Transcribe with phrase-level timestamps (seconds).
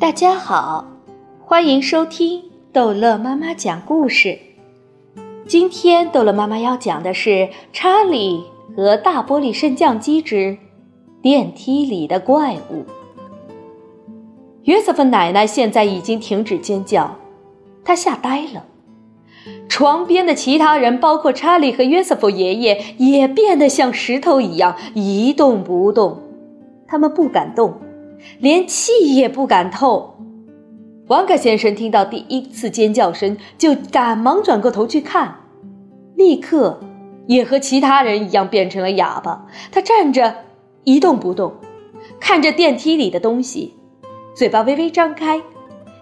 [0.00, 0.86] 大家好，
[1.44, 4.38] 欢迎收听逗乐妈妈讲故事。
[5.44, 7.30] 今天逗乐妈妈要讲的是
[7.72, 8.44] 《查理
[8.76, 10.56] 和大玻璃升降机之
[11.20, 12.82] 电梯里的怪物》。
[14.62, 17.16] 约瑟芬奶奶现在已经停止尖叫，
[17.84, 18.66] 她吓呆了。
[19.68, 26.22] 床边的其他人，包括查理和约瑟夫爷爷，也变得像石头一样一动不动，
[26.86, 27.80] 他们不敢动。
[28.38, 30.14] 连气也不敢透。
[31.06, 35.36] 王克先生听到第一次尖叫声，就赶忙转过头去看，
[36.16, 36.80] 立刻
[37.26, 39.46] 也和其他人一样变成了哑巴。
[39.72, 40.34] 他站着
[40.84, 41.54] 一动不动，
[42.20, 43.74] 看着电梯里的东西，
[44.34, 45.40] 嘴巴微微张开，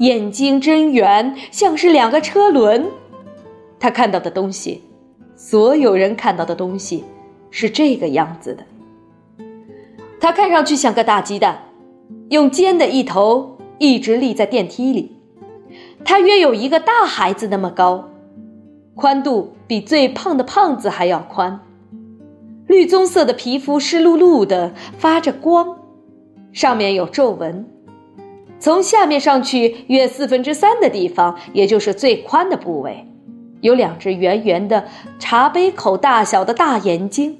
[0.00, 2.86] 眼睛睁圆，像是两个车轮。
[3.78, 4.84] 他看到的东西，
[5.34, 7.04] 所有人看到的东西，
[7.50, 9.46] 是这个样子的。
[10.20, 11.62] 他看上去像个大鸡蛋。
[12.28, 15.16] 用尖的一头一直立在电梯里，
[16.04, 18.08] 他约有一个大孩子那么高，
[18.94, 21.60] 宽度比最胖的胖子还要宽。
[22.66, 25.78] 绿棕色的皮肤湿漉漉的，发着光，
[26.52, 27.66] 上面有皱纹。
[28.60, 33.06] 从下面上去约四分之三的地方，也就是最宽的部位，
[33.60, 34.84] 有两只圆圆的
[35.18, 37.38] 茶杯口大小的大眼睛，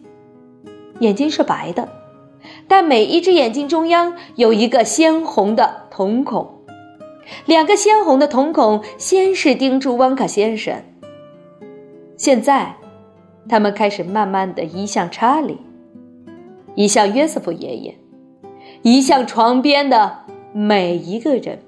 [0.98, 1.99] 眼睛是白的。
[2.70, 6.48] 但每一只眼睛中央有一个鲜红的瞳孔，
[7.44, 10.80] 两个鲜红的瞳孔先是盯住汪卡先生，
[12.16, 12.76] 现在，
[13.48, 15.58] 他们开始慢慢的移向查理，
[16.76, 17.96] 移向约瑟夫爷爷，
[18.82, 20.18] 移向床边的
[20.52, 21.58] 每一个人，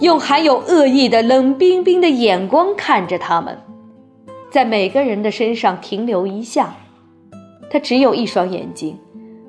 [0.00, 3.58] 用含有恶意的冷冰冰的眼光看着他们，
[4.50, 6.76] 在每个人的身上停留一下，
[7.70, 8.98] 他只有一双眼睛。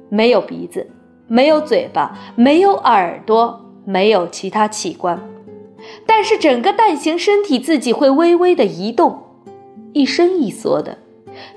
[0.09, 0.89] 没有鼻子，
[1.27, 5.21] 没有嘴巴，没有耳朵，没有其他器官，
[6.05, 9.21] 但是整个蛋形身体自己会微微的移动，
[9.93, 10.97] 一伸一缩的，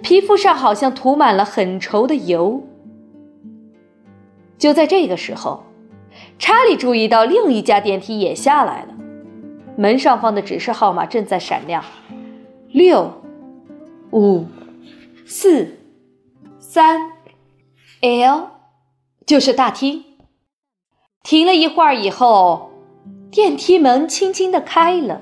[0.03, 2.63] 皮肤上好像涂满了很稠的油。
[4.59, 5.65] 就在这个时候，
[6.39, 8.95] 查理注意到另一家电梯也下来了，
[9.77, 11.83] 门上方的指示号码正在闪亮，
[12.73, 13.11] 六，
[14.11, 14.45] 五，
[15.25, 15.79] 四，
[16.59, 17.20] 三。
[18.03, 18.49] L，
[19.27, 20.05] 就是大厅。
[21.23, 22.71] 停了一会儿以后，
[23.31, 25.21] 电梯门轻轻的开了。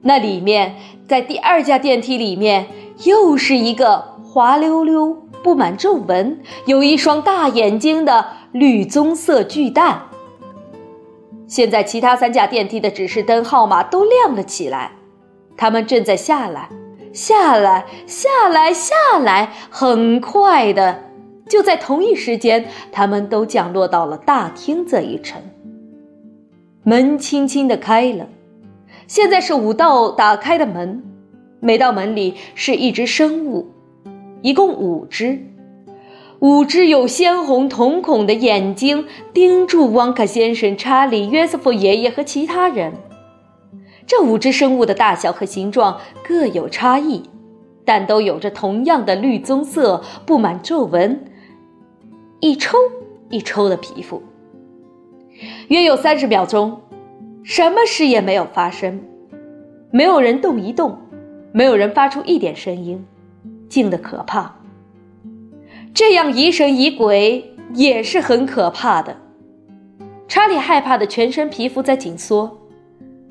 [0.00, 0.76] 那里面，
[1.06, 2.68] 在第二家电梯里面，
[3.04, 10.04] 又是一个滑溜溜、布满皱纹、有一双大眼睛的绿棕色巨蛋。
[11.46, 14.92] 现在，其他三架电梯的指示灯号码都亮了起来，
[15.58, 16.70] 他们正在下来，
[17.12, 21.07] 下来，下来，下来，很快的。
[21.48, 25.40] 就在同一时间，他们都降落到了大厅这一层。
[26.84, 28.28] 门轻轻的开了，
[29.06, 31.02] 现在是五道打开的门，
[31.60, 33.68] 每道门里是一只生物，
[34.42, 35.38] 一共五只，
[36.40, 42.92] 五只有鲜红瞳孔的眼睛盯住汪卡先生、查理、约瑟夫爷爷和其他人。
[44.06, 47.24] 这五只生物的大小和形状各有差异，
[47.84, 51.24] 但都有着同样的绿棕色、布满皱纹。
[52.40, 52.78] 一抽
[53.30, 54.22] 一抽的皮肤，
[55.66, 56.80] 约有三十秒钟，
[57.42, 59.00] 什么事也没有发生，
[59.90, 60.98] 没有人动一动，
[61.50, 63.04] 没有人发出一点声音，
[63.68, 64.54] 静得可怕。
[65.92, 69.16] 这样疑神疑鬼也是很可怕的。
[70.28, 72.56] 查理害怕的全身皮肤在紧缩，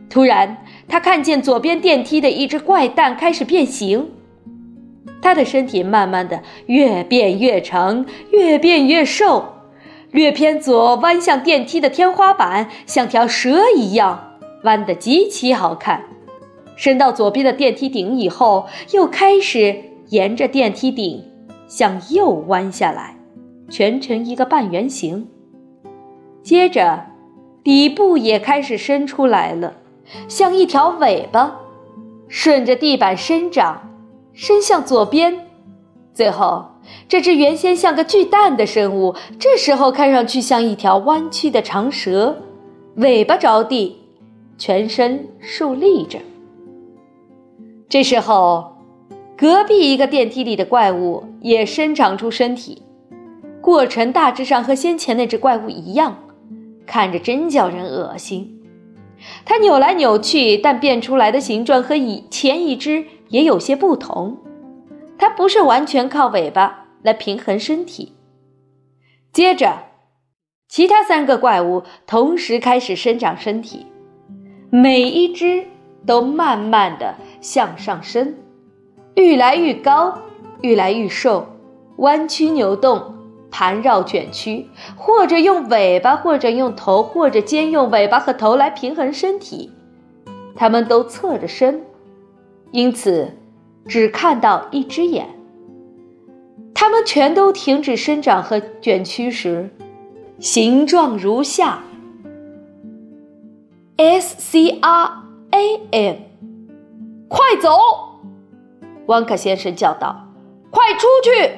[0.10, 4.12] 突然他看见左边电梯的一只怪蛋开始变形。
[5.28, 9.56] 他的身体慢慢的越变越长，越变越瘦，
[10.10, 16.06] 略偏左弯向电梯的天花板，像条蛇一样弯得极其好看。
[16.78, 19.76] 伸到左边的电梯顶以后，又开始
[20.08, 21.26] 沿着电梯顶
[21.68, 23.18] 向右弯下来，
[23.70, 25.28] 全成一个半圆形。
[26.42, 27.04] 接着，
[27.66, 29.74] 底部也开始伸出来了，
[30.30, 31.60] 像一条尾巴，
[32.30, 33.84] 顺着地板生长。
[34.40, 35.48] 伸向左边，
[36.14, 36.64] 最后，
[37.10, 42.38] 这只原先像个巨蛋的生物，这时候看上去像一条弯曲的长蛇，
[42.98, 43.98] 尾巴着地，
[44.56, 46.20] 全身竖立着。
[47.90, 48.78] 这时候，
[49.36, 52.84] 隔壁一个电梯里的怪物也伸长出身体，
[53.60, 56.16] 过程大致上和先前那只怪物一样，
[56.86, 58.62] 看着真叫人恶心。
[59.46, 63.04] 它扭来扭去，但变出来的形状和以前一只。
[63.30, 64.38] 也有些不同，
[65.18, 68.14] 它不是完全靠尾巴来平衡身体。
[69.32, 69.84] 接着，
[70.68, 73.86] 其他三个怪物同时开始生长身体，
[74.70, 75.66] 每一只
[76.06, 78.36] 都慢慢的向上升，
[79.16, 80.18] 愈来愈高，
[80.62, 81.48] 愈来愈瘦，
[81.98, 83.14] 弯曲扭动，
[83.52, 89.72] 盘绕卷曲，或者用尾巴，或者用头，或者兼用尾巴和头来平衡身体。
[90.56, 91.84] 它们都侧着身，
[92.72, 93.34] 因此
[93.88, 95.28] 只看到一只眼。
[96.74, 99.70] 它们全都停止生长和卷曲时。
[100.40, 101.84] 形状如下
[103.98, 106.16] ：S C R A M，
[107.28, 107.72] 快走！
[109.08, 110.28] 汪克先生叫道
[110.70, 111.52] ：“快出去！”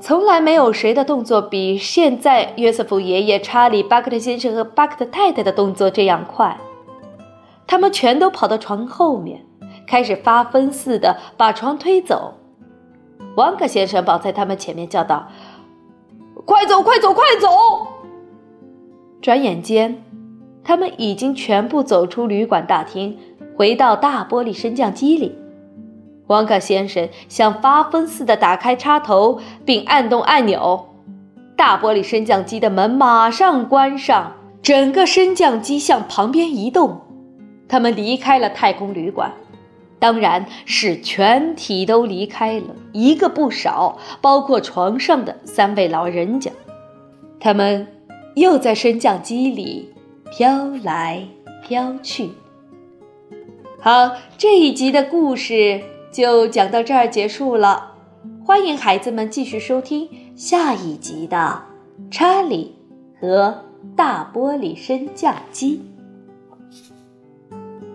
[0.00, 6.56] 从来没有谁的动作比现在约瑟夫爷爷、查理·巴克特先生和巴克特太太的动作这样快。
[7.66, 9.45] 他们全都跑到床后面，
[9.86, 12.34] 开始发疯似的把床推走。
[13.36, 15.28] 王克先生跑在他们前面叫道。
[16.44, 17.48] 快走，快走，快走！
[19.20, 20.02] 转眼间，
[20.62, 23.18] 他们已经全部走出旅馆大厅，
[23.56, 25.36] 回到大玻璃升降机里。
[26.28, 30.88] 王克先生像发疯似的打开插头，并按动按钮，
[31.56, 37.00] 大玻璃升降机的门马上关上，整个升降机向旁边移动。
[37.68, 39.32] 他们离开了太空旅馆。
[39.98, 46.50] 当然是全体都离开了，一个不少，包括床上的三位老人家。
[47.40, 47.86] 他们
[48.34, 49.92] 又在升降机里
[50.30, 51.26] 飘来
[51.62, 52.30] 飘去。
[53.80, 57.92] 好，这一集的故事就讲到这儿结束了。
[58.44, 61.62] 欢迎孩子们继续收听下一集的
[62.12, 62.76] 《查理
[63.20, 63.64] 和
[63.96, 65.78] 大玻璃升降机》。